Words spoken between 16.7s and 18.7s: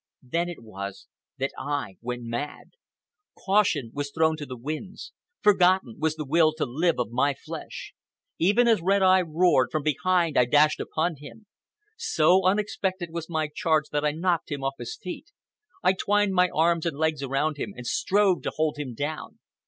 and legs around him and strove to